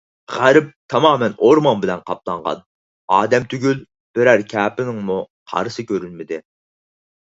غەرب 0.35 0.69
تامامەن 0.93 1.35
ئورمان 1.47 1.83
بىلەن 1.83 2.01
قاپلانغان، 2.07 2.63
ئادەم 3.17 3.45
تۈگۈل، 3.53 3.83
بىرەر 4.19 4.45
كەپىنىڭمۇ 4.55 5.23
قارىسى 5.53 5.87
كۆرۈنمىدى. 5.93 6.45